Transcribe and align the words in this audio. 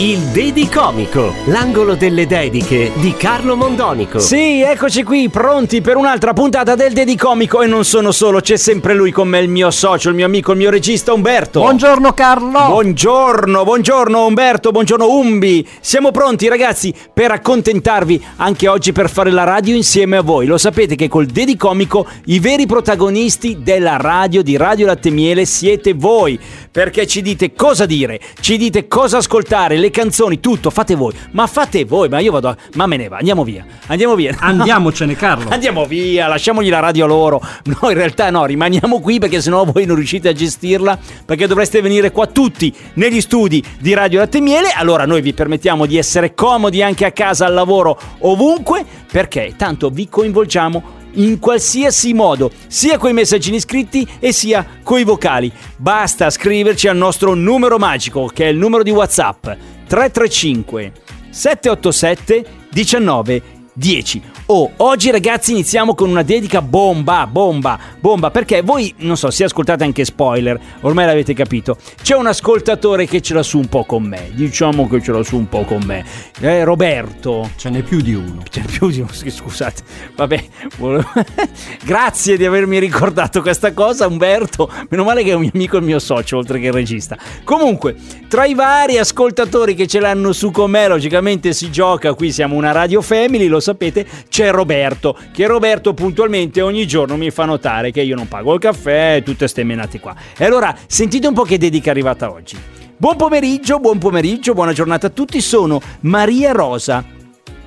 Il 0.00 0.18
Dedicomico, 0.26 1.34
l'angolo 1.46 1.94
delle 1.94 2.26
dediche 2.26 2.92
di 2.96 3.14
Carlo 3.14 3.56
Mondonico. 3.56 4.18
Sì, 4.18 4.60
eccoci 4.60 5.02
qui, 5.02 5.30
pronti 5.30 5.80
per 5.80 5.96
un'altra 5.96 6.34
puntata 6.34 6.74
del 6.74 6.92
Dedicomico 6.92 7.62
e 7.62 7.66
non 7.66 7.84
sono 7.84 8.12
solo, 8.12 8.40
c'è 8.40 8.56
sempre 8.56 8.94
lui 8.94 9.10
con 9.10 9.26
me, 9.26 9.40
il 9.40 9.48
mio 9.48 9.70
socio, 9.70 10.10
il 10.10 10.14
mio 10.14 10.26
amico, 10.26 10.52
il 10.52 10.58
mio 10.58 10.70
regista 10.70 11.14
Umberto. 11.14 11.60
Buongiorno 11.60 12.12
Carlo. 12.12 12.66
Buongiorno, 12.66 13.64
buongiorno 13.64 14.26
Umberto, 14.26 14.70
buongiorno 14.70 15.10
Umbi. 15.10 15.66
Siamo 15.80 16.10
pronti 16.10 16.46
ragazzi 16.46 16.94
per 17.12 17.30
accontentarvi 17.30 18.22
anche 18.36 18.68
oggi 18.68 18.92
per 18.92 19.08
fare 19.08 19.30
la 19.30 19.44
radio 19.44 19.74
insieme 19.74 20.18
a 20.18 20.22
voi. 20.22 20.46
Lo 20.46 20.58
sapete 20.58 20.94
che 20.94 21.08
col 21.08 21.26
Dedicomico 21.26 22.06
i 22.26 22.38
veri 22.38 22.66
protagonisti 22.66 23.58
della 23.62 23.96
radio 23.96 24.42
di 24.42 24.56
Radio 24.58 24.86
Latte 24.86 25.10
Miele 25.10 25.46
siete 25.46 25.94
voi, 25.94 26.38
perché 26.78 27.08
ci 27.08 27.22
dite 27.22 27.54
cosa 27.54 27.86
dire, 27.86 28.20
ci 28.38 28.56
dite 28.56 28.86
cosa 28.86 29.16
ascoltare, 29.16 29.78
le 29.78 29.90
canzoni, 29.90 30.38
tutto, 30.38 30.70
fate 30.70 30.94
voi. 30.94 31.12
Ma 31.32 31.48
fate 31.48 31.84
voi, 31.84 32.08
ma 32.08 32.20
io 32.20 32.30
vado 32.30 32.50
a... 32.50 32.56
ma 32.74 32.86
me 32.86 32.96
ne 32.96 33.08
va, 33.08 33.16
andiamo 33.16 33.42
via. 33.42 33.66
Andiamo 33.88 34.14
via. 34.14 34.36
Andiamocene 34.38 35.16
Carlo. 35.16 35.50
Andiamo 35.50 35.86
via, 35.86 36.28
lasciamogli 36.28 36.68
la 36.68 36.78
radio 36.78 37.06
a 37.06 37.08
loro. 37.08 37.42
No, 37.64 37.90
in 37.90 37.96
realtà 37.96 38.30
no, 38.30 38.46
rimaniamo 38.46 39.00
qui 39.00 39.18
perché 39.18 39.40
sennò 39.40 39.64
voi 39.64 39.86
non 39.86 39.96
riuscite 39.96 40.28
a 40.28 40.32
gestirla. 40.32 40.96
Perché 41.24 41.48
dovreste 41.48 41.80
venire 41.80 42.12
qua 42.12 42.28
tutti 42.28 42.72
negli 42.92 43.20
studi 43.20 43.60
di 43.80 43.92
Radio 43.92 44.20
Latte 44.20 44.40
Miele. 44.40 44.70
Allora 44.70 45.04
noi 45.04 45.20
vi 45.20 45.34
permettiamo 45.34 45.84
di 45.84 45.96
essere 45.96 46.32
comodi 46.32 46.80
anche 46.80 47.04
a 47.04 47.10
casa, 47.10 47.44
al 47.44 47.54
lavoro, 47.54 47.98
ovunque. 48.20 48.84
Perché 49.10 49.54
tanto 49.56 49.90
vi 49.90 50.08
coinvolgiamo 50.08 50.97
in 51.12 51.38
qualsiasi 51.38 52.12
modo, 52.14 52.50
sia 52.66 52.98
coi 52.98 53.12
messaggini 53.12 53.60
scritti 53.60 54.06
e 54.18 54.32
sia 54.32 54.66
coi 54.82 55.04
vocali. 55.04 55.52
Basta 55.76 56.30
scriverci 56.30 56.88
al 56.88 56.96
nostro 56.96 57.34
numero 57.34 57.78
magico, 57.78 58.30
che 58.32 58.44
è 58.44 58.48
il 58.48 58.56
numero 58.56 58.82
di 58.82 58.90
WhatsApp 58.90 59.46
335 59.86 60.92
787 61.30 62.44
19 62.70 63.57
10. 63.78 64.22
Oh, 64.46 64.72
oggi 64.78 65.12
ragazzi 65.12 65.52
iniziamo 65.52 65.94
con 65.94 66.10
una 66.10 66.22
dedica 66.22 66.60
bomba, 66.60 67.28
bomba, 67.28 67.78
bomba, 68.00 68.30
perché 68.32 68.62
voi, 68.62 68.92
non 68.98 69.16
so, 69.16 69.30
se 69.30 69.44
ascoltate 69.44 69.84
anche 69.84 70.04
spoiler, 70.04 70.58
ormai 70.80 71.06
l'avete 71.06 71.32
capito, 71.32 71.76
c'è 72.02 72.16
un 72.16 72.26
ascoltatore 72.26 73.06
che 73.06 73.20
ce 73.20 73.34
l'ha 73.34 73.42
su 73.44 73.58
un 73.58 73.68
po' 73.68 73.84
con 73.84 74.02
me, 74.02 74.30
diciamo 74.32 74.88
che 74.88 75.00
ce 75.00 75.12
l'ha 75.12 75.22
su 75.22 75.36
un 75.36 75.48
po' 75.48 75.62
con 75.62 75.82
me, 75.84 76.04
eh, 76.40 76.64
Roberto. 76.64 77.50
Ce 77.54 77.70
n'è 77.70 77.82
più 77.82 78.00
di 78.00 78.14
uno. 78.14 78.42
Ce 78.50 78.60
n'è 78.60 78.66
più 78.66 78.88
di 78.90 78.98
uno, 78.98 79.10
scusate, 79.14 79.82
vabbè, 80.16 80.44
grazie 81.84 82.36
di 82.36 82.44
avermi 82.44 82.80
ricordato 82.80 83.42
questa 83.42 83.72
cosa 83.72 84.08
Umberto, 84.08 84.68
meno 84.88 85.04
male 85.04 85.22
che 85.22 85.30
è 85.30 85.34
un 85.34 85.42
mio 85.42 85.50
amico 85.54 85.76
e 85.76 85.78
il 85.78 85.84
mio 85.84 85.98
socio, 86.00 86.36
oltre 86.36 86.58
che 86.58 86.66
il 86.66 86.72
regista. 86.72 87.16
Comunque, 87.44 87.94
tra 88.26 88.44
i 88.44 88.54
vari 88.54 88.98
ascoltatori 88.98 89.76
che 89.76 89.86
ce 89.86 90.00
l'hanno 90.00 90.32
su 90.32 90.50
con 90.50 90.68
me, 90.68 90.88
logicamente 90.88 91.52
si 91.52 91.70
gioca, 91.70 92.14
qui 92.14 92.32
siamo 92.32 92.56
una 92.56 92.72
radio 92.72 93.00
family, 93.02 93.46
lo 93.46 93.60
sapete, 93.68 94.06
c'è 94.28 94.50
Roberto, 94.50 95.16
che 95.32 95.46
Roberto 95.46 95.92
puntualmente 95.94 96.60
ogni 96.60 96.86
giorno 96.86 97.16
mi 97.16 97.30
fa 97.30 97.44
notare 97.44 97.90
che 97.90 98.00
io 98.00 98.16
non 98.16 98.28
pago 98.28 98.54
il 98.54 98.60
caffè 98.60 99.16
e 99.16 99.22
tutte 99.22 99.48
ste 99.48 99.64
menate 99.64 100.00
qua. 100.00 100.14
E 100.36 100.44
allora, 100.44 100.74
sentite 100.86 101.26
un 101.26 101.34
po' 101.34 101.42
che 101.42 101.58
dedica 101.58 101.88
è 101.88 101.90
arrivata 101.90 102.30
oggi. 102.30 102.56
Buon 102.96 103.16
pomeriggio, 103.16 103.78
buon 103.78 103.98
pomeriggio, 103.98 104.54
buona 104.54 104.72
giornata 104.72 105.08
a 105.08 105.10
tutti, 105.10 105.40
sono 105.40 105.80
Maria 106.00 106.52
Rosa, 106.52 107.04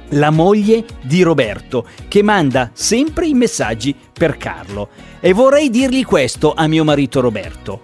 la 0.09 0.29
moglie 0.29 0.83
di 1.01 1.21
Roberto, 1.21 1.85
che 2.07 2.21
manda 2.21 2.71
sempre 2.73 3.27
i 3.27 3.33
messaggi 3.33 3.95
per 4.11 4.37
Carlo. 4.37 4.89
E 5.19 5.31
vorrei 5.33 5.69
dirgli 5.69 6.03
questo 6.03 6.53
a 6.53 6.67
mio 6.67 6.83
marito 6.83 7.21
Roberto. 7.21 7.81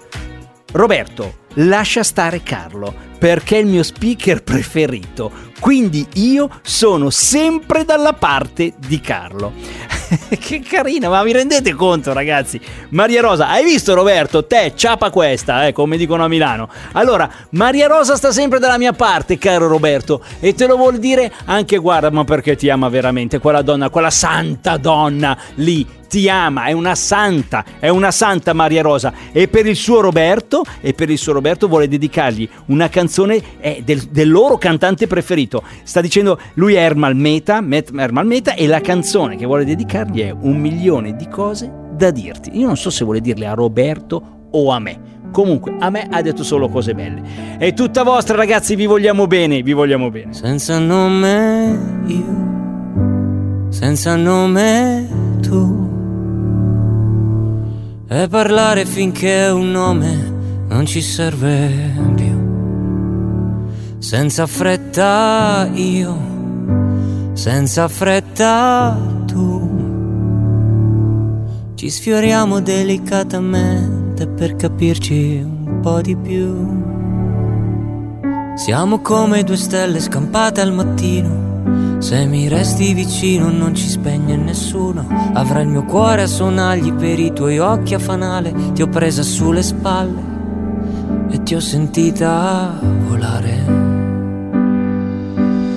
Roberto, 0.78 1.38
lascia 1.56 2.04
stare 2.04 2.44
Carlo, 2.44 2.94
perché 3.18 3.58
è 3.58 3.62
il 3.62 3.66
mio 3.66 3.82
speaker 3.82 4.44
preferito. 4.44 5.32
Quindi 5.60 6.06
io 6.14 6.52
sono 6.62 7.10
sempre 7.10 7.84
dalla 7.84 8.14
parte 8.14 8.74
di 8.78 9.02
Carlo. 9.02 9.54
che 10.40 10.60
carina, 10.62 11.10
ma 11.10 11.24
vi 11.24 11.32
rendete 11.32 11.74
conto, 11.74 12.14
ragazzi? 12.14 12.62
Maria 12.90 13.22
Rosa, 13.22 13.50
hai 13.50 13.64
visto 13.64 13.96
Roberto? 13.96 14.46
Te, 14.46 14.74
ciapa 14.76 15.10
questa, 15.10 15.66
eh, 15.66 15.74
come 15.74 15.98
dicono 15.98 16.24
a 16.24 16.28
Milano. 16.28 16.70
Allora, 16.92 17.28
Maria 17.52 17.88
Rosa 17.88 18.16
sta 18.16 18.32
sempre 18.32 18.60
dalla 18.60 18.78
mia 18.78 18.94
parte, 18.94 19.40
caro 19.40 19.68
Roberto, 19.68 20.24
e 20.40 20.54
te 20.54 20.68
lo 20.68 20.78
vuol 20.78 21.00
dire 21.00 21.34
anche, 21.46 21.78
guarda, 21.78 22.12
ma 22.12 22.24
perché 22.24 22.56
ti 22.56 22.70
ama 22.70 22.88
veramente 22.88 23.40
quella 23.40 23.64
donna, 23.64 23.90
quella 23.90 24.12
santa 24.12 24.78
donna 24.78 25.36
lì. 25.56 25.86
Ti 26.08 26.30
ama, 26.30 26.66
è 26.66 26.72
una 26.72 26.96
santa, 26.96 27.66
è 27.80 27.90
una 27.90 28.12
santa 28.12 28.54
Maria 28.54 28.82
Rosa. 28.82 29.14
E 29.32 29.48
per 29.48 29.66
il 29.66 29.76
suo 29.76 30.00
Roberto, 30.00 30.64
e 30.82 30.94
per 30.94 31.10
il 31.10 31.18
suo 31.18 31.34
Roberto 31.34 31.68
vuole 31.68 31.88
dedicargli 31.88 32.48
una 32.68 32.90
canzone 32.90 33.42
eh, 33.60 33.82
del, 33.84 34.02
del 34.10 34.30
loro 34.30 34.58
cantante 34.58 35.08
preferito. 35.08 35.64
Sta 35.84 36.02
dicendo, 36.02 36.40
lui 36.56 36.76
è 36.76 36.80
Ermal 36.80 37.16
Meta, 37.16 37.62
Met- 37.62 37.92
Ermal 37.96 38.26
Meta, 38.26 38.54
e 38.54 38.68
la 38.68 38.80
canzone 38.82 39.36
che 39.36 39.46
vuole 39.46 39.66
dedicargli 39.66 40.22
è 40.22 40.32
Un 40.32 40.58
milione 40.58 41.16
di 41.16 41.28
cose 41.28 41.72
da 41.92 42.12
dirti. 42.12 42.58
Io 42.58 42.68
non 42.68 42.78
so 42.78 42.90
se 42.90 43.04
vuole 43.04 43.20
dirle 43.20 43.48
a 43.48 43.54
Roberto 43.54 44.50
o 44.52 44.72
a 44.72 44.80
me. 44.80 45.16
Comunque, 45.32 45.76
a 45.80 45.90
me 45.90 46.08
ha 46.10 46.22
detto 46.22 46.44
solo 46.44 46.70
cose 46.70 46.94
belle. 46.94 47.58
È 47.58 47.74
tutta 47.74 48.04
vostra, 48.04 48.38
ragazzi, 48.38 48.76
vi 48.76 48.86
vogliamo 48.86 49.28
bene, 49.28 49.62
vi 49.62 49.74
vogliamo 49.74 50.10
bene. 50.10 50.34
Senza 50.34 50.80
nome 50.80 52.06
io, 52.08 53.68
senza 53.70 54.16
nome 54.16 55.08
tu. 55.42 55.87
E 58.10 58.30
parlare 58.30 58.86
finché 58.86 59.50
un 59.50 59.70
nome 59.70 60.34
non 60.70 60.86
ci 60.86 61.02
serve 61.02 61.94
più. 62.16 63.98
Senza 64.00 64.48
fretta 64.48 65.70
io, 65.74 66.18
senza 67.34 67.90
fretta 67.90 68.98
tu. 69.26 69.66
Ci 71.76 71.90
sfioriamo 71.90 72.62
delicatamente 72.62 74.26
per 74.26 74.56
capirci 74.56 75.42
un 75.44 75.80
po' 75.82 76.00
di 76.00 76.16
più. 76.16 76.56
Siamo 78.56 79.02
come 79.02 79.44
due 79.44 79.58
stelle 79.58 80.00
scampate 80.00 80.62
al 80.62 80.72
mattino. 80.72 81.57
Se 82.00 82.26
mi 82.26 82.48
resti 82.48 82.94
vicino 82.94 83.50
non 83.50 83.74
ci 83.74 83.88
spegne 83.90 84.36
nessuno. 84.36 85.06
Avrai 85.34 85.64
il 85.64 85.70
mio 85.70 85.84
cuore 85.84 86.22
a 86.22 86.28
sonagli 86.28 86.94
per 86.94 87.20
i 87.20 87.34
tuoi 87.34 87.58
occhi 87.58 87.96
a 87.96 88.00
fanale. 88.00 88.54
Ti 88.74 88.84
ho 88.84 88.88
presa 88.88 89.24
sulle 89.24 89.64
spalle 89.64 90.36
e 91.30 91.42
ti 91.44 91.56
ho 91.56 91.60
sentita 91.60 92.80
volare. 93.08 93.96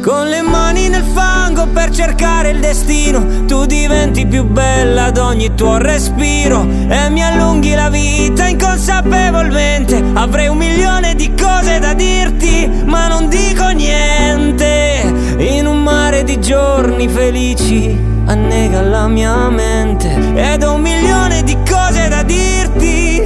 Con 0.03 0.29
le 0.29 0.41
mani 0.43 0.89
nel 0.89 1.05
fango 1.05 1.67
per 1.67 1.91
cercare 1.91 2.51
il 2.51 2.61
destino, 2.61 3.45
tu 3.47 3.67
diventi 3.67 4.27
più 4.27 4.45
bella 4.45 5.07
ad 5.07 5.19
ogni 5.19 5.55
tuo 5.55 5.77
respiro 5.79 6.67
e 6.89 7.11
mi 7.11 7.23
allunghi 7.23 7.75
la 7.75 7.91
vita 7.91 8.47
inconsapevolmente. 8.47 10.03
Avrei 10.15 10.49
un 10.49 10.57
milione 10.57 11.15
di 11.15 11.33
cose 11.35 11.79
da 11.79 11.93
dirti, 11.93 12.69
ma 12.85 13.09
non 13.09 13.29
dico 13.29 13.69
niente. 13.69 14.30
Di 16.31 16.41
giorni 16.41 17.09
felici 17.09 17.91
annega 18.27 18.83
la 18.83 19.09
mia 19.09 19.49
mente 19.51 20.09
ed 20.37 20.63
ho 20.63 20.75
un 20.75 20.81
milione 20.81 21.43
di 21.43 21.57
cose 21.69 22.07
da 22.07 22.23
dirti, 22.23 23.21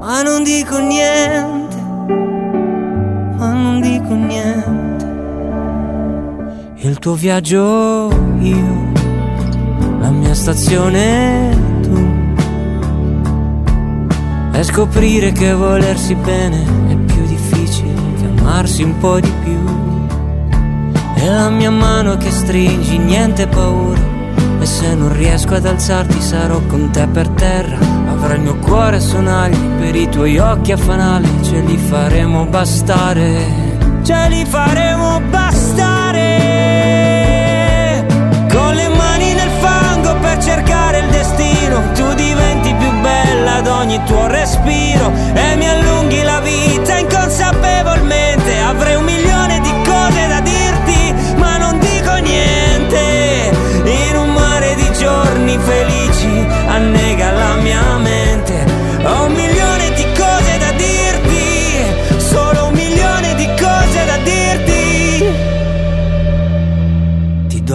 ma 0.00 0.22
non 0.22 0.42
dico 0.42 0.78
niente, 0.78 1.76
ma 3.36 3.52
non 3.52 3.82
dico 3.82 4.14
niente. 4.14 5.04
Il 6.76 6.98
tuo 6.98 7.12
viaggio 7.12 8.08
io, 8.38 8.92
la 10.00 10.08
mia 10.08 10.32
stazione 10.32 11.54
tu. 11.82 12.08
E 14.52 14.62
scoprire 14.62 15.32
che 15.32 15.52
volersi 15.52 16.14
bene 16.14 16.62
è 16.88 16.94
più 16.94 17.26
difficile 17.26 17.92
che 18.16 18.24
amarsi 18.38 18.82
un 18.82 18.96
po' 18.96 19.20
di 19.20 19.32
più. 19.44 19.55
E 21.18 21.28
la 21.28 21.48
mia 21.48 21.70
mano 21.70 22.16
che 22.16 22.30
stringi, 22.30 22.98
niente 22.98 23.46
paura. 23.48 23.98
E 24.60 24.66
se 24.66 24.94
non 24.94 25.12
riesco 25.12 25.54
ad 25.54 25.64
alzarti 25.66 26.20
sarò 26.20 26.60
con 26.66 26.90
te 26.90 27.06
per 27.06 27.28
terra. 27.30 27.78
Avrai 28.10 28.36
il 28.36 28.42
mio 28.42 28.56
cuore 28.56 28.96
a 28.96 29.00
sonagli 29.00 29.58
per 29.78 29.96
i 29.96 30.08
tuoi 30.08 30.38
occhi 30.38 30.72
a 30.72 30.76
fanale. 30.76 31.26
Ce 31.42 31.60
li 31.60 31.78
faremo 31.78 32.44
bastare. 32.46 33.74
Ce 34.02 34.28
li 34.28 34.44
faremo 34.44 35.20
bastare. 35.30 36.24
Con 38.52 38.74
le 38.74 38.88
mani 38.88 39.32
nel 39.32 39.50
fango 39.60 40.14
per 40.20 40.38
cercare 40.42 40.98
il 40.98 41.08
destino. 41.10 41.80
Tu 41.94 42.14
diventi 42.14 42.74
più 42.74 42.90
bella 43.00 43.56
ad 43.56 43.66
ogni 43.66 43.86
ogni 43.96 44.02
tuo 44.04 44.26
respiro 44.26 45.12
e 45.34 45.56
mi 45.56 45.68
allunghi 45.68 45.85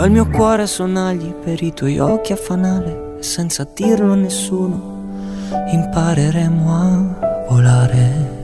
do 0.02 0.08
il 0.08 0.14
mio 0.14 0.28
cuore 0.28 0.64
a 0.64 0.66
sonagli 0.66 1.32
per 1.32 1.62
i 1.62 1.74
tuoi 1.74 2.00
occhi 2.00 2.32
a 2.34 2.36
fanale 2.36 3.18
senza 3.20 3.68
dirlo 3.72 4.14
a 4.14 4.16
nessuno 4.16 5.50
impareremo 5.72 6.74
a 6.74 7.46
volare. 7.48 8.40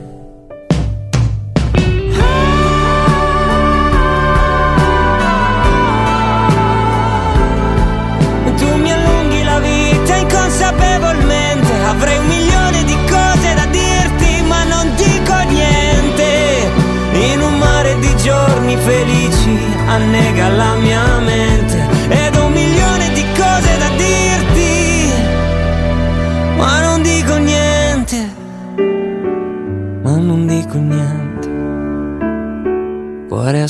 Avrei 11.88 12.18
un 12.18 12.26
milione 12.26 12.84
di 12.84 12.96
cose 13.10 13.54
da 13.54 13.66
dirti, 13.70 14.42
ma 14.46 14.62
non 14.64 14.94
dico 14.94 15.34
niente. 15.48 16.70
In 17.32 17.40
un 17.40 17.58
mare 17.58 17.98
di 17.98 18.14
giorni 18.18 18.76
felici 18.76 19.58
annega 19.86 20.48
la 20.50 20.74
mia 20.74 20.97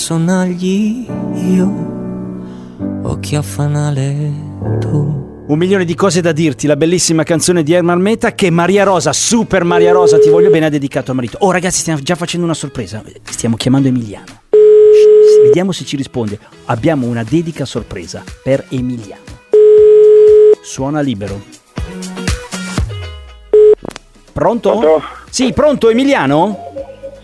sonagli 0.09 1.05
io, 1.35 1.71
occhi 3.03 3.37
a 3.37 3.43
fanale 3.43 4.33
tu. 4.81 5.45
Un 5.47 5.59
milione 5.59 5.85
di 5.85 5.95
cose 5.95 6.23
da 6.23 6.33
dirti, 6.33 6.67
la 6.67 6.77
bellissima 6.77 7.25
canzone 7.25 7.63
di 7.63 7.75
Ermal 7.75 8.01
Meta 8.01 8.33
che 8.33 8.49
Maria 8.49 8.85
Rosa, 8.85 9.13
Super 9.13 9.65
Maria 9.65 9.93
Rosa, 9.93 10.19
ti 10.19 10.31
voglio 10.31 10.49
bene, 10.49 10.65
ha 10.65 10.71
dedicato 10.71 11.11
a 11.11 11.15
marito. 11.15 11.37
Oh 11.41 11.51
ragazzi, 11.51 11.81
stiamo 11.81 12.01
già 12.01 12.15
facendo 12.15 12.47
una 12.47 12.55
sorpresa. 12.55 13.03
Stiamo 13.23 13.57
chiamando 13.57 13.89
Emiliano. 13.89 14.25
Shh, 14.49 15.43
Vediamo 15.43 15.73
se 15.73 15.85
ci 15.85 15.97
risponde. 15.97 16.39
Abbiamo 16.65 17.07
una 17.07 17.23
dedica 17.23 17.67
sorpresa 17.67 18.25
per 18.43 18.65
Emiliano. 18.71 19.25
Suona 20.63 21.03
libero. 21.03 21.39
Pronto? 24.33 24.79
Pronto? 24.79 25.03
Sì, 25.29 25.53
pronto 25.53 25.91
Emiliano? 25.91 26.68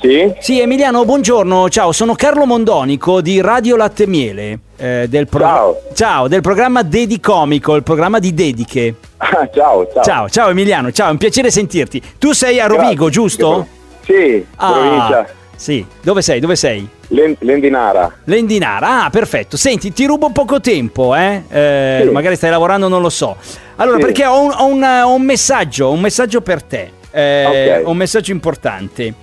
Sì? 0.04 0.34
Sì, 0.38 0.60
Emiliano, 0.60 1.06
buongiorno. 1.06 1.70
Ciao, 1.70 1.90
sono 1.92 2.14
Carlo 2.14 2.44
Mondonico 2.44 3.22
di 3.22 3.40
Radio 3.40 3.74
Latte 3.74 4.06
Miele. 4.06 4.58
eh, 4.76 5.06
del 5.08 5.26
pro- 5.26 5.40
Ciao. 5.40 5.80
Ciao, 5.94 6.28
del 6.28 6.42
programma 6.42 6.82
Dedicomico, 6.82 7.74
il 7.74 7.82
programma 7.82 8.18
di 8.18 8.34
dediche. 8.34 8.96
Ah, 9.16 9.48
ciao, 9.54 9.88
ciao. 9.90 10.02
Ciao, 10.02 10.28
ciao 10.28 10.50
Emiliano, 10.50 10.92
ciao, 10.92 11.08
è 11.08 11.10
un 11.12 11.16
piacere 11.16 11.50
sentirti. 11.50 12.02
Tu 12.18 12.32
sei 12.32 12.60
a 12.60 12.66
Rovigo, 12.66 13.04
Grazie. 13.06 13.10
giusto? 13.10 13.66
Sì, 14.04 14.44
Ah, 14.56 14.72
provincia. 14.72 15.26
Sì, 15.56 15.86
dove 16.02 16.20
sei? 16.20 16.38
Dove 16.38 16.56
sei? 16.56 16.86
Len- 17.08 17.36
Lendinara. 17.38 18.12
Lendinara, 18.24 19.04
ah, 19.04 19.08
perfetto. 19.10 19.56
Senti, 19.56 19.90
ti 19.94 20.04
rubo 20.04 20.28
poco 20.32 20.60
tempo, 20.60 21.14
eh? 21.14 21.44
Eh, 21.48 22.00
Sì. 22.04 22.10
Magari 22.10 22.36
stai 22.36 22.50
lavorando, 22.50 22.88
non 22.88 23.00
lo 23.00 23.08
so. 23.08 23.36
Allora, 23.76 23.96
Sì. 23.96 24.02
perché 24.04 24.26
ho 24.26 24.38
un, 24.42 24.50
ho 24.54 24.66
un- 24.66 24.82
ho 24.82 25.14
un 25.14 25.22
messaggio, 25.22 25.90
un 25.90 26.00
messaggio 26.00 26.42
per 26.42 26.62
te. 26.62 26.90
Eh, 27.10 27.78
Ok. 27.80 27.88
Un 27.88 27.96
messaggio 27.96 28.32
importante. 28.32 29.14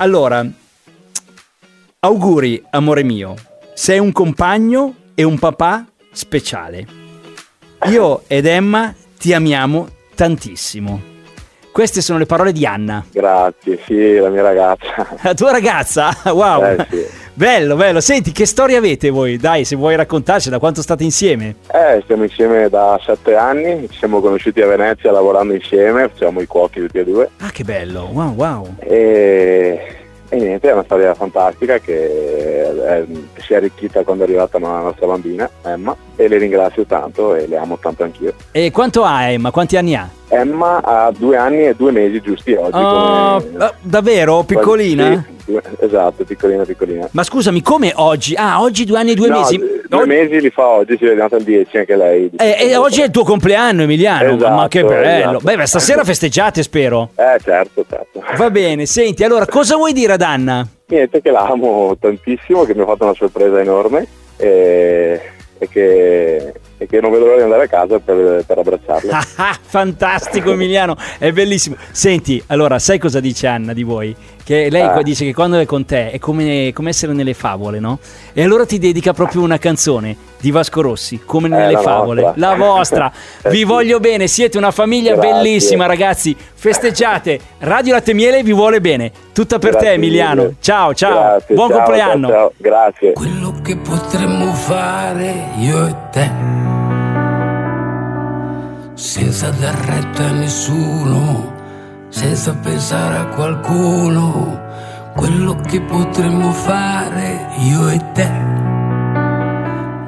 Allora, 0.00 0.46
auguri, 2.00 2.62
amore 2.70 3.02
mio. 3.02 3.34
Sei 3.74 3.98
un 3.98 4.12
compagno 4.12 4.94
e 5.16 5.24
un 5.24 5.36
papà 5.40 5.86
speciale. 6.12 6.86
Io 7.86 8.22
ed 8.28 8.46
Emma 8.46 8.94
ti 9.18 9.32
amiamo 9.32 9.88
tantissimo. 10.14 11.02
Queste 11.72 12.00
sono 12.00 12.20
le 12.20 12.26
parole 12.26 12.52
di 12.52 12.64
Anna. 12.64 13.04
Grazie, 13.10 13.80
sì, 13.84 14.14
la 14.14 14.28
mia 14.28 14.42
ragazza. 14.42 15.16
La 15.22 15.34
tua 15.34 15.50
ragazza? 15.50 16.16
Wow! 16.30 16.62
Eh, 16.62 16.86
sì. 16.88 17.06
Bello, 17.38 17.76
bello. 17.76 18.00
Senti, 18.00 18.32
che 18.32 18.46
storia 18.46 18.78
avete 18.78 19.10
voi? 19.10 19.36
Dai, 19.36 19.64
se 19.64 19.76
vuoi 19.76 19.94
raccontarci 19.94 20.50
da 20.50 20.58
quanto 20.58 20.82
state 20.82 21.04
insieme. 21.04 21.54
Eh, 21.72 22.00
stiamo 22.02 22.24
insieme 22.24 22.68
da 22.68 23.00
sette 23.00 23.36
anni, 23.36 23.86
ci 23.88 23.96
siamo 23.96 24.20
conosciuti 24.20 24.60
a 24.60 24.66
Venezia 24.66 25.12
lavorando 25.12 25.54
insieme, 25.54 26.08
facciamo 26.08 26.40
i 26.40 26.46
cuochi 26.48 26.80
tutti 26.80 26.98
e 26.98 27.04
due. 27.04 27.30
Ah, 27.38 27.50
che 27.50 27.62
bello. 27.62 28.08
Wow, 28.12 28.34
wow. 28.34 28.74
E, 28.80 29.80
e 30.28 30.36
niente, 30.36 30.68
è 30.68 30.72
una 30.72 30.82
storia 30.82 31.14
fantastica 31.14 31.78
che 31.78 32.64
eh, 32.66 33.06
si 33.36 33.52
è 33.52 33.56
arricchita 33.58 34.02
quando 34.02 34.24
è 34.24 34.26
arrivata 34.26 34.58
la 34.58 34.80
nostra 34.80 35.06
bambina, 35.06 35.48
Emma, 35.62 35.94
e 36.16 36.26
le 36.26 36.38
ringrazio 36.38 36.86
tanto 36.86 37.36
e 37.36 37.46
le 37.46 37.56
amo 37.56 37.78
tanto 37.80 38.02
anch'io. 38.02 38.34
E 38.50 38.72
quanto 38.72 39.04
ha 39.04 39.30
Emma? 39.30 39.52
Quanti 39.52 39.76
anni 39.76 39.94
ha? 39.94 40.08
Emma 40.26 40.82
ha 40.82 41.12
due 41.16 41.36
anni 41.36 41.68
e 41.68 41.76
due 41.76 41.92
mesi 41.92 42.20
giusti 42.20 42.54
oggi. 42.54 42.76
Oh, 42.76 43.40
come- 43.40 43.74
davvero? 43.80 44.42
Piccolina? 44.42 45.12
Sì, 45.12 45.36
esatto, 45.80 46.24
piccolina, 46.24 46.64
piccolina. 46.64 47.08
Ma 47.12 47.22
scusami, 47.22 47.62
come 47.62 47.92
oggi? 47.96 48.34
Ah, 48.34 48.60
oggi 48.60 48.84
due 48.84 48.98
anni 48.98 49.12
e 49.12 49.14
due 49.14 49.28
No, 49.28 49.38
mesi. 49.40 49.56
Due 49.56 50.00
Og- 50.00 50.06
mesi 50.06 50.40
li 50.40 50.50
fa 50.50 50.66
oggi, 50.66 50.98
ci 50.98 51.04
vediamo 51.06 51.36
il 51.36 51.44
10 51.44 51.76
anche 51.78 51.96
lei. 51.96 52.30
Eh, 52.36 52.56
e 52.70 52.76
oggi 52.76 53.00
è 53.00 53.04
il 53.06 53.10
tuo 53.10 53.24
compleanno, 53.24 53.82
Emiliano. 53.82 54.34
Esatto, 54.36 54.54
Ma 54.54 54.68
che 54.68 54.84
bello. 54.84 55.38
esatto. 55.38 55.56
Beh, 55.56 55.66
stasera 55.66 56.04
festeggiate, 56.04 56.62
spero. 56.62 57.10
Eh, 57.14 57.38
certo, 57.42 57.84
certo. 57.88 58.22
Va 58.36 58.50
bene, 58.50 58.84
senti, 58.86 59.24
allora 59.24 59.46
cosa 59.46 59.76
vuoi 59.76 59.92
dire 59.92 60.12
ad 60.14 60.22
Anna? 60.22 60.66
Niente, 60.88 61.20
che 61.22 61.30
la 61.30 61.46
amo 61.46 61.96
tantissimo, 61.98 62.64
che 62.64 62.74
mi 62.74 62.82
ha 62.82 62.86
fatto 62.86 63.04
una 63.04 63.14
sorpresa 63.14 63.60
enorme 63.60 64.06
e, 64.36 65.20
e 65.58 65.68
che, 65.68 66.52
e 66.78 66.86
che 66.86 67.00
non 67.00 67.10
vedo 67.10 67.24
l'ora 67.26 67.36
di 67.36 67.42
andare 67.42 67.64
a 67.64 67.68
casa 67.68 67.98
per, 67.98 68.42
per 68.46 68.58
abbracciarla. 68.58 69.20
Fantastico 69.60 70.52
Emiliano, 70.52 70.96
è 71.18 71.30
bellissimo. 71.32 71.76
Senti, 71.90 72.42
allora, 72.46 72.78
sai 72.78 72.98
cosa 72.98 73.20
dice 73.20 73.46
Anna 73.46 73.72
di 73.72 73.82
voi? 73.82 74.14
Che 74.48 74.70
lei 74.70 74.80
Ah. 74.80 74.92
qua 74.92 75.02
dice 75.02 75.26
che 75.26 75.34
quando 75.34 75.58
è 75.58 75.66
con 75.66 75.84
te 75.84 76.10
è 76.10 76.18
come, 76.18 76.70
come 76.74 76.88
essere 76.88 77.12
nelle 77.12 77.34
favole, 77.34 77.80
no? 77.80 77.98
E 78.32 78.42
allora 78.42 78.64
ti 78.64 78.78
dedica 78.78 79.12
proprio 79.12 79.42
una 79.42 79.58
canzone 79.58 80.16
di 80.40 80.50
Vasco 80.50 80.80
Rossi, 80.80 81.20
come 81.22 81.48
nelle 81.48 81.68
Eh, 81.68 81.72
la 81.72 81.80
favole. 81.82 82.22
nostra. 82.22 82.48
La 82.48 82.54
vostra. 82.56 83.12
Eh, 83.42 83.50
Vi 83.50 83.58
sì. 83.58 83.64
voglio 83.64 84.00
bene, 84.00 84.26
siete 84.26 84.56
una 84.56 84.70
famiglia 84.70 85.12
Grazie. 85.16 85.32
bellissima, 85.32 85.84
ragazzi. 85.84 86.34
Festeggiate. 86.54 87.38
Radio 87.58 87.92
Latte 87.92 88.14
Miele 88.14 88.42
vi 88.42 88.54
vuole 88.54 88.80
bene. 88.80 89.12
Tutta 89.34 89.58
per 89.58 89.72
Grazie 89.72 89.88
te, 89.88 89.94
Emiliano. 89.96 90.42
mille. 90.44 90.54
Ciao, 90.60 90.94
ciao. 90.94 91.12
Grazie, 91.12 91.54
Buon 91.54 91.68
ciao, 91.68 91.76
compleanno. 91.82 92.28
ciao, 92.28 92.36
ciao. 92.38 92.52
Grazie. 92.56 93.12
Quello 93.12 93.54
che 93.62 93.76
potremmo 93.76 94.52
fare 94.54 95.34
io 95.58 95.86
e 95.88 95.94
te, 96.10 96.30
senza 98.94 99.50
dar 99.50 99.74
retta 99.84 100.24
a 100.24 100.32
nessuno, 100.32 101.52
senza 102.08 102.54
pensare 102.54 103.16
a 103.18 103.26
qualcuno. 103.26 104.66
Quello 105.14 105.56
che 105.66 105.80
potremmo 105.80 106.52
fare 106.52 107.48
io 107.58 107.88
e 107.88 108.12
te, 108.12 108.30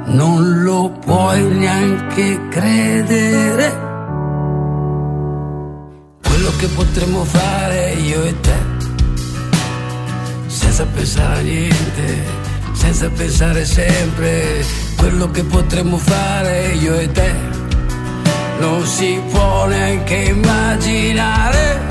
non 0.06 0.62
lo 0.62 0.90
puoi 1.04 1.42
neanche 1.42 2.48
credere. 2.48 3.88
Quello 6.22 6.50
che 6.58 6.66
potremmo 6.68 7.24
fare 7.24 7.92
io 7.94 8.22
e 8.22 8.40
te 8.40 8.70
senza 10.80 10.86
pensare 10.86 11.38
a 11.38 11.42
niente, 11.42 12.24
senza 12.72 13.08
pensare 13.10 13.64
sempre 13.64 14.64
quello 14.96 15.30
che 15.30 15.42
potremmo 15.42 15.96
fare 15.96 16.72
io 16.80 16.94
e 16.94 17.10
te. 17.10 17.34
Non 18.60 18.84
si 18.86 19.20
può 19.30 19.66
neanche 19.66 20.14
immaginare. 20.14 21.89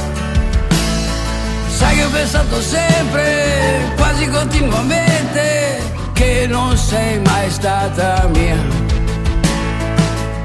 Sai 1.80 1.96
che 1.96 2.04
ho 2.04 2.10
pensato 2.10 2.62
sempre, 2.62 3.94
quasi 3.96 4.28
continuamente, 4.28 5.82
che 6.12 6.46
non 6.46 6.76
sei 6.76 7.20
mai 7.20 7.50
stata 7.50 8.28
mia. 8.34 8.58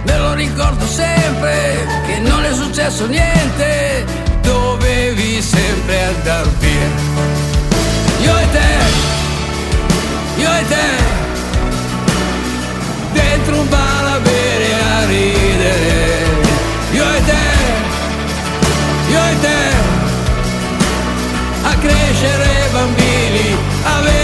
Me 0.04 0.18
lo 0.18 0.32
ricordo 0.34 0.86
sempre 0.86 1.88
che 2.06 2.20
non 2.20 2.44
è 2.44 2.54
successo 2.54 3.06
niente, 3.06 4.04
dovevi 4.42 5.42
sempre 5.42 6.04
andar 6.04 6.48
via. 6.60 6.88
Io 8.20 8.38
e 8.38 8.50
te, 8.52 8.72
io 10.36 10.52
e 10.52 10.64
te, 10.68 10.86
dentro 13.12 13.58
un 13.58 13.68
bar 13.68 13.83
crescere 22.24 22.68
bambini, 22.72 23.56
avere 23.82 24.23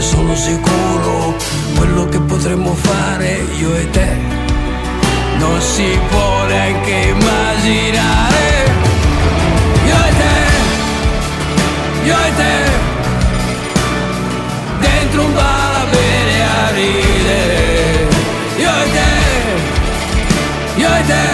parole 0.00 0.02
sono 0.02 0.34
sicuro, 0.34 1.36
quello 1.76 2.08
che 2.08 2.18
potremmo 2.20 2.74
fare 2.74 3.44
io 3.58 3.74
e 3.76 3.90
te 3.90 4.08
non 5.38 5.60
si 5.60 5.98
può 6.08 6.44
neanche 6.46 7.14
immaginare. 7.16 8.48
Io 9.86 9.94
e 9.94 10.12
te, 10.20 10.38
io 12.04 12.14
e 12.14 12.34
te, 12.36 12.70
dentro 14.80 15.24
un 15.24 15.34
bar 15.34 15.74
a 15.74 15.86
bere 15.90 16.42
a 16.42 16.70
ridere. 16.74 18.08
Io 18.56 18.70
e 18.70 18.90
te, 18.96 19.12
io 20.76 20.94
e 20.94 21.04
te, 21.06 21.28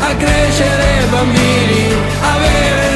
a 0.00 0.14
crescere 0.16 1.06
bambini, 1.10 1.94
avere 2.20 2.89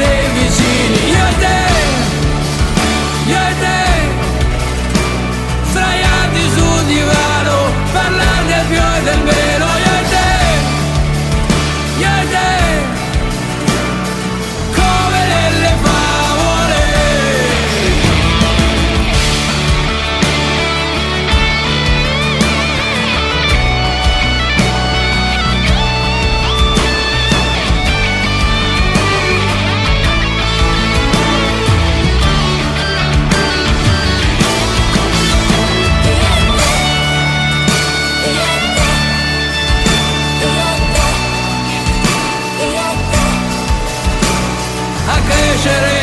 a 45.67 45.94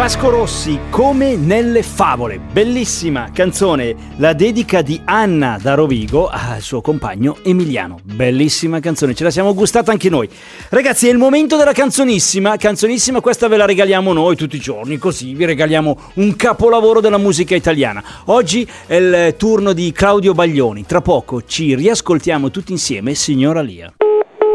Vasco 0.00 0.30
Rossi, 0.30 0.78
come 0.88 1.36
nelle 1.36 1.82
favole, 1.82 2.38
bellissima 2.38 3.28
canzone, 3.34 3.94
la 4.16 4.32
dedica 4.32 4.80
di 4.80 4.98
Anna 5.04 5.58
da 5.60 5.74
Rovigo 5.74 6.26
al 6.26 6.62
suo 6.62 6.80
compagno 6.80 7.36
Emiliano, 7.42 7.98
bellissima 8.02 8.80
canzone, 8.80 9.14
ce 9.14 9.24
la 9.24 9.30
siamo 9.30 9.52
gustata 9.52 9.90
anche 9.90 10.08
noi. 10.08 10.26
Ragazzi, 10.70 11.06
è 11.06 11.10
il 11.10 11.18
momento 11.18 11.58
della 11.58 11.74
canzonissima, 11.74 12.56
canzonissima 12.56 13.20
questa 13.20 13.46
ve 13.46 13.58
la 13.58 13.66
regaliamo 13.66 14.14
noi 14.14 14.36
tutti 14.36 14.56
i 14.56 14.58
giorni, 14.58 14.96
così 14.96 15.34
vi 15.34 15.44
regaliamo 15.44 15.98
un 16.14 16.34
capolavoro 16.34 17.02
della 17.02 17.18
musica 17.18 17.54
italiana. 17.54 18.02
Oggi 18.24 18.66
è 18.86 18.94
il 18.94 19.34
turno 19.36 19.74
di 19.74 19.92
Claudio 19.92 20.32
Baglioni, 20.32 20.86
tra 20.86 21.02
poco 21.02 21.44
ci 21.44 21.74
riascoltiamo 21.74 22.50
tutti 22.50 22.72
insieme 22.72 23.14
Signora 23.14 23.60
Lia. 23.60 23.92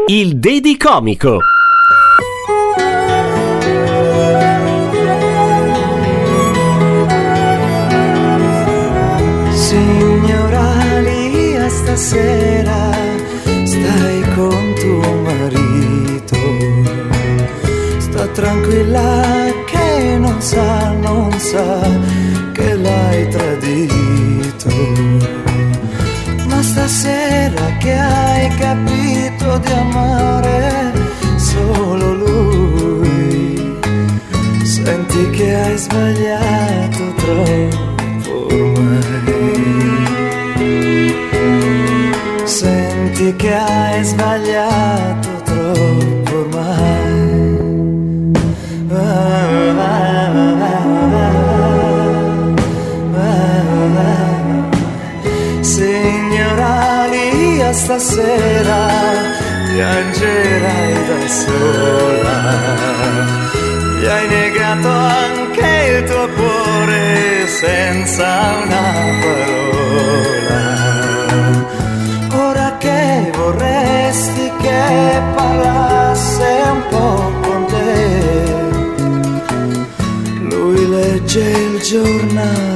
Il 0.08 0.38
Dedicomico. 0.38 1.38
Signora 1.38 1.55
Stasera 12.06 12.92
stai 13.64 14.20
con 14.36 14.74
tuo 14.78 15.12
marito. 15.22 16.36
Sta 17.98 18.28
tranquilla 18.28 19.52
che 19.66 20.16
non 20.16 20.40
sa, 20.40 20.92
non 20.92 21.32
sa 21.32 21.95
Senti 43.16 43.34
che 43.36 43.54
hai 43.54 44.04
sbagliato 44.04 45.28
troppo. 45.44 46.48
Ah, 46.52 46.98
ah, 48.92 49.72
ah, 49.78 50.34
ah, 52.96 53.24
ah. 53.96 54.68
Signora 55.62 57.06
Lia, 57.08 57.72
stasera 57.72 58.84
piangerai 59.72 60.92
da 61.08 61.26
sola. 61.26 62.38
Gli 63.98 64.04
hai 64.04 64.28
negato 64.28 64.90
anche 64.90 65.96
il 65.96 66.04
tuo 66.04 66.28
cuore 66.36 67.46
senza 67.46 68.26
una 68.62 68.82
parola. 69.22 70.85
Vorresti 73.36 74.50
che 74.60 75.22
parlasse 75.34 76.62
un 76.72 76.82
po' 76.88 77.32
con 77.42 77.66
te, 77.66 78.24
lui 80.54 80.88
legge 80.88 81.40
il 81.40 81.80
giornale, 81.82 82.75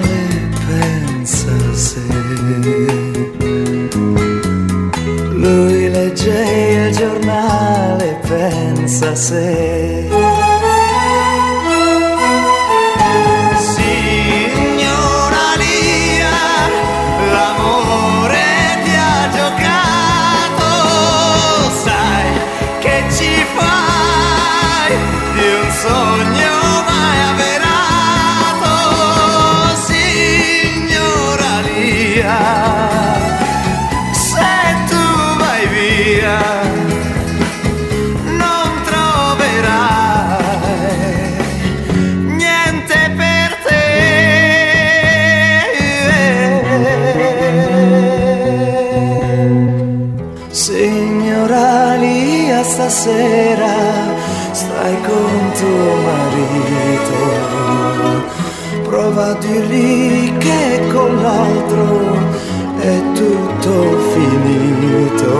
tutto 63.60 63.98
finito. 64.12 65.32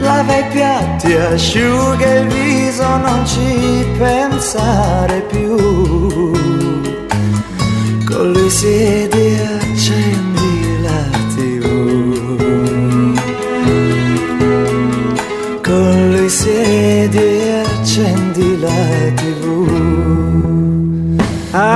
lava 0.00 0.38
i 0.38 0.44
piatti, 0.50 1.12
asciuga 1.14 2.14
il 2.20 2.26
viso, 2.28 2.96
non 2.96 3.26
ci 3.26 3.86
pensare 3.98 5.20
più. 5.22 5.56
Con 8.04 8.32
lui 8.32 8.50
siedi 8.50 9.38
accendi 9.60 10.80
la 10.82 11.04
tv. 11.34 11.64
Con 15.62 16.10
lui 16.12 16.28
siedi 16.28 17.48
accendi 17.64 18.60
la 18.60 19.12
tv. 19.14 19.42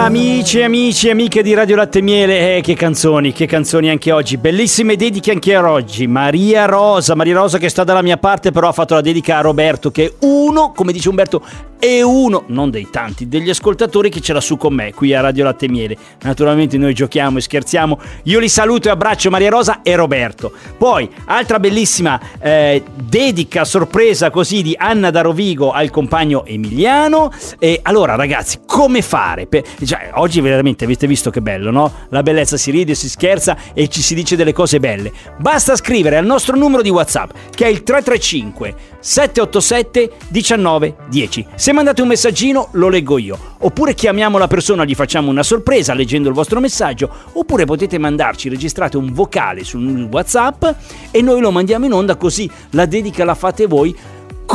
Amici, 0.07 0.63
amici, 0.63 1.11
amiche 1.11 1.43
di 1.43 1.53
Radio 1.53 1.75
Latte 1.75 2.01
Miele, 2.01 2.59
eh, 2.59 2.61
che 2.61 2.75
canzoni, 2.75 3.33
che 3.33 3.45
canzoni 3.47 3.91
anche 3.91 4.13
oggi, 4.13 4.37
bellissime 4.37 4.95
dediche 4.95 5.33
anche 5.33 5.57
oggi. 5.57 6.07
Maria 6.07 6.65
Rosa, 6.65 7.17
Maria 7.17 7.35
Rosa 7.35 7.59
che 7.59 7.69
sta 7.69 7.83
dalla 7.83 8.03
mia 8.03 8.17
parte, 8.17 8.53
però 8.53 8.69
ha 8.69 8.73
fatto 8.73 8.95
la 8.95 9.01
dedica 9.01 9.39
a 9.39 9.41
Roberto, 9.41 9.91
che 9.91 10.05
è 10.05 10.13
uno, 10.21 10.71
come 10.71 10.93
dice 10.93 11.09
Umberto, 11.09 11.43
è 11.79 12.01
uno, 12.03 12.45
non 12.47 12.71
dei 12.71 12.89
tanti, 12.91 13.29
degli 13.29 13.51
ascoltatori 13.51 14.09
che 14.09 14.21
ce 14.21 14.33
l'ha 14.33 14.41
su 14.41 14.57
con 14.57 14.73
me 14.73 14.95
qui 14.95 15.13
a 15.13 15.21
Radio 15.21 15.45
Latte 15.45 15.69
Miele. 15.69 15.97
Naturalmente 16.23 16.79
noi 16.79 16.95
giochiamo 16.95 17.39
e 17.39 17.41
scherziamo. 17.41 17.99
Io 18.25 18.39
li 18.39 18.49
saluto 18.49 18.89
e 18.89 18.93
abbraccio 18.93 19.29
Maria 19.29 19.51
Rosa 19.51 19.83
e 19.83 19.95
Roberto. 19.95 20.53
Poi, 20.79 21.09
altra 21.27 21.59
bellissima 21.59 22.19
eh, 22.41 22.83
dedica 22.95 23.65
sorpresa 23.65 24.31
così 24.31 24.63
di 24.63 24.75
Anna 24.79 25.11
da 25.11 25.21
Rovigo 25.21 25.73
al 25.73 25.91
compagno 25.91 26.47
Emiliano. 26.47 27.31
E 27.59 27.81
allora, 27.83 28.15
ragazzi, 28.15 28.61
come 28.65 29.03
fare? 29.03 29.47
Per... 29.47 29.63
Cioè, 29.97 30.11
oggi 30.15 30.43
veramente 30.43 30.85
avete 30.85 31.07
visto 31.07 31.31
che 31.31 31.41
bello, 31.41 31.71
no? 31.71 31.91
La 32.11 32.23
bellezza 32.23 32.59
si 32.59 32.71
ride, 32.71 32.95
si 32.95 33.09
scherza 33.09 33.57
e 33.73 33.89
ci 33.89 34.03
si 34.03 34.15
dice 34.15 34.37
delle 34.37 34.53
cose 34.53 34.79
belle. 34.79 35.11
Basta 35.39 35.75
scrivere 35.75 36.19
al 36.19 36.27
nostro 36.27 36.55
numero 36.55 36.83
di 36.83 36.91
WhatsApp 36.91 37.31
che 37.51 37.65
è 37.65 37.69
il 37.69 37.83
335 37.83 38.75
787 39.01 40.11
1910. 40.29 41.47
Se 41.55 41.73
mandate 41.73 42.03
un 42.03 42.09
messaggino 42.09 42.69
lo 42.73 42.91
leggo 42.91 43.17
io, 43.17 43.39
oppure 43.61 43.95
chiamiamo 43.95 44.37
la 44.37 44.49
persona 44.49 44.85
gli 44.85 44.95
facciamo 44.95 45.31
una 45.31 45.43
sorpresa 45.43 45.95
leggendo 45.95 46.29
il 46.29 46.35
vostro 46.35 46.61
messaggio, 46.61 47.09
oppure 47.33 47.65
potete 47.65 47.97
mandarci, 47.97 48.51
registrate 48.51 48.99
un 48.99 49.15
vocale 49.15 49.65
su 49.65 49.79
WhatsApp 49.79 50.65
e 51.11 51.23
noi 51.23 51.41
lo 51.41 51.51
mandiamo 51.51 51.87
in 51.87 51.95
onda 51.95 52.17
così 52.17 52.51
la 52.71 52.85
dedica 52.85 53.25
la 53.25 53.35
fate 53.35 53.67
voi 53.67 53.97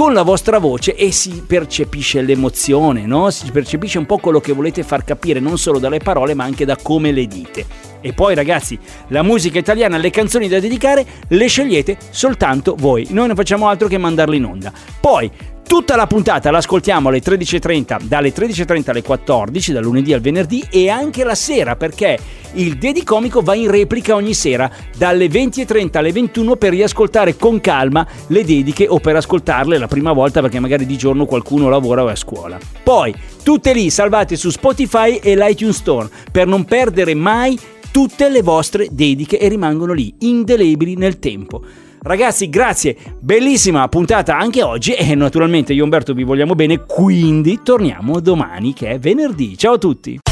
con 0.02 0.14
la 0.14 0.24
vostra 0.24 0.58
voce 0.58 0.96
e 0.96 1.12
si 1.12 1.44
percepisce 1.46 2.24
l'emozione, 2.24 3.06
no? 3.06 3.30
Si 3.30 3.52
percepisce 3.52 4.00
un 4.00 4.08
po' 4.08 4.18
quello 4.18 4.40
che 4.40 4.52
volete 4.52 4.82
far 4.82 5.04
capire 5.04 5.40
non 5.40 5.60
solo 5.60 5.78
dalle 5.78 6.00
parole 6.00 6.34
ma 6.34 6.44
anche 6.44 6.66
da 6.66 6.76
come 6.76 7.12
le 7.12 7.28
dite. 7.28 7.64
E 8.02 8.12
poi 8.12 8.34
ragazzi, 8.34 8.80
la 9.10 9.22
musica 9.22 9.60
italiana, 9.60 9.98
le 9.98 10.10
canzoni 10.10 10.48
da 10.48 10.60
dedicare 10.60 11.06
le 11.28 11.46
scegliete 11.46 11.98
soltanto 12.10 12.74
voi, 12.80 13.10
noi 13.12 13.28
non 13.28 13.36
facciamo 13.36 13.68
altro 13.68 13.88
che 13.88 14.00
mandarle 14.00 14.38
in 14.38 14.46
onda. 14.46 14.74
Poi 15.00 15.30
Tutta 15.72 15.96
la 15.96 16.06
puntata 16.06 16.52
l'ascoltiamo 16.52 17.08
alle 17.08 17.22
13.30, 17.22 18.02
dalle 18.02 18.34
13.30 18.34 18.90
alle 18.90 19.02
14, 19.02 19.72
dal 19.72 19.84
lunedì 19.84 20.12
al 20.12 20.20
venerdì 20.20 20.68
e 20.70 20.90
anche 20.90 21.24
la 21.24 21.34
sera 21.34 21.78
perché 21.78 22.20
il 22.56 22.78
Dedi 22.78 23.06
Comico 23.06 23.40
va 23.40 23.56
in 23.56 23.72
replica 23.72 24.16
ogni 24.16 24.34
sera 24.34 24.70
dalle 24.98 25.28
20.30 25.28 25.98
alle 25.98 26.12
21 26.12 26.58
per 26.58 26.72
riascoltare 26.72 27.38
con 27.38 27.62
calma 27.62 28.06
le 28.28 28.44
dediche 28.44 28.86
o 28.90 29.00
per 29.00 29.16
ascoltarle 29.16 29.78
la 29.78 29.88
prima 29.88 30.12
volta 30.12 30.42
perché 30.42 30.60
magari 30.60 30.86
di 30.86 30.98
giorno 30.98 31.26
qualcuno 31.26 31.70
lavora 31.70 32.04
o 32.04 32.10
è 32.10 32.12
a 32.12 32.16
scuola. 32.18 32.58
Poi, 32.84 33.16
tutte 33.42 33.72
lì 33.72 33.90
salvate 33.90 34.36
su 34.36 34.50
Spotify 34.50 35.20
e 35.24 35.38
l'iTunes 35.38 35.78
Store 35.78 36.10
per 36.34 36.48
non 36.48 36.66
perdere 36.66 37.14
mai 37.14 37.58
tutte 37.92 38.28
le 38.28 38.42
vostre 38.42 38.90
dediche 38.92 39.40
e 39.40 39.48
rimangono 39.48 39.94
lì 39.94 40.14
indelebili 40.20 40.96
nel 40.96 41.18
tempo. 41.20 41.64
Ragazzi, 42.04 42.50
grazie, 42.50 42.98
bellissima 43.20 43.88
puntata 43.88 44.36
anche 44.36 44.64
oggi 44.64 44.94
e 44.94 45.14
naturalmente 45.14 45.74
io 45.74 45.82
e 45.82 45.84
Umberto 45.84 46.16
vi 46.16 46.24
vogliamo 46.24 46.56
bene, 46.56 46.84
quindi 46.84 47.60
torniamo 47.62 48.20
domani 48.20 48.74
che 48.74 48.90
è 48.90 49.00
venerdì. 49.00 49.56
Ciao 49.56 49.74
a 49.74 49.78
tutti! 49.78 50.31